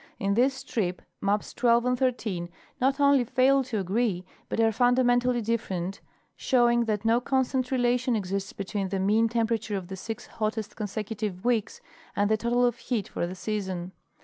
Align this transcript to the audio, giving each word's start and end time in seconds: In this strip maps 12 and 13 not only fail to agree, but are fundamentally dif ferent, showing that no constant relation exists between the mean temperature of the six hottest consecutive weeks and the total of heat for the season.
In 0.17 0.33
this 0.33 0.55
strip 0.55 1.03
maps 1.21 1.53
12 1.53 1.85
and 1.85 1.95
13 1.95 2.49
not 2.81 2.99
only 2.99 3.23
fail 3.23 3.63
to 3.65 3.77
agree, 3.77 4.25
but 4.49 4.59
are 4.59 4.71
fundamentally 4.71 5.41
dif 5.43 5.69
ferent, 5.69 5.99
showing 6.35 6.85
that 6.85 7.05
no 7.05 7.21
constant 7.21 7.69
relation 7.69 8.15
exists 8.15 8.51
between 8.51 8.89
the 8.89 8.97
mean 8.97 9.29
temperature 9.29 9.77
of 9.77 9.89
the 9.89 9.95
six 9.95 10.25
hottest 10.25 10.75
consecutive 10.75 11.45
weeks 11.45 11.81
and 12.15 12.31
the 12.31 12.37
total 12.37 12.65
of 12.65 12.79
heat 12.79 13.09
for 13.09 13.27
the 13.27 13.35
season. 13.35 13.91